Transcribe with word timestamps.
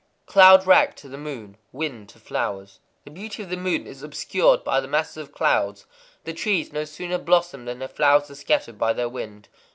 _Cloud 0.25 0.65
wrack 0.65 0.95
to 0.95 1.07
the 1.07 1.15
moon; 1.15 1.57
wind 1.71 2.09
to 2.09 2.17
flowers. 2.17 2.79
The 3.03 3.11
beauty 3.11 3.43
of 3.43 3.51
the 3.51 3.55
moon 3.55 3.85
is 3.85 4.01
obscured 4.01 4.63
by 4.63 4.79
masses 4.87 5.17
of 5.17 5.31
clouds; 5.31 5.85
the 6.23 6.33
trees 6.33 6.73
no 6.73 6.85
sooner 6.85 7.19
blossom 7.19 7.65
than 7.65 7.77
their 7.77 7.87
flowers 7.87 8.31
are 8.31 8.33
scattered 8.33 8.79
by 8.79 8.93
the 8.93 9.07
wind. 9.07 9.47